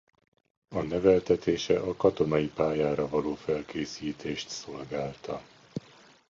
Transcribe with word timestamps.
A 0.75 0.81
neveltetése 0.81 1.79
a 1.79 1.95
katonai 1.95 2.47
pályára 2.47 3.07
való 3.09 3.35
felkészítést 3.35 4.49
szolgálta. 4.49 5.41